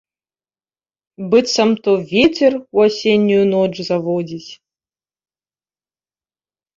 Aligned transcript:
Быццам 1.33 1.69
то 1.87 1.91
вецер 2.13 2.51
у 2.79 2.81
асеннюю 2.85 3.43
ноч 3.53 3.73
заводзіць. 3.91 4.49